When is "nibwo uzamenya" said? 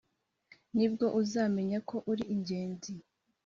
0.75-1.77